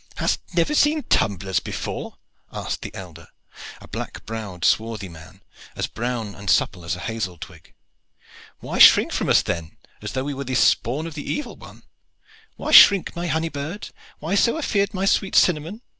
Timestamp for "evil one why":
11.31-12.71